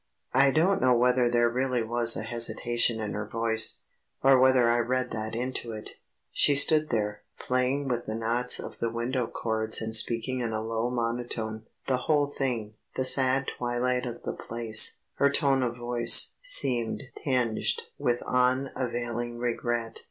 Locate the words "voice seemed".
15.77-17.03